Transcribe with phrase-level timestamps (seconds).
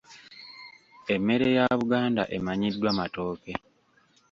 [1.13, 3.53] Emmere ya Buganda emanyiddwa matooke.